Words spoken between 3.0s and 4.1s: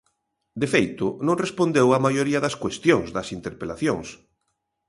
das interpelacións.